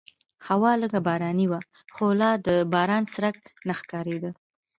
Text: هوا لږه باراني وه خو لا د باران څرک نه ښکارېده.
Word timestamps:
هوا 0.47 0.71
لږه 0.81 0.99
باراني 1.07 1.45
وه 1.51 1.59
خو 1.95 2.05
لا 2.21 2.31
د 2.47 2.47
باران 2.73 3.03
څرک 3.13 3.37
نه 3.67 3.73
ښکارېده. 3.79 4.31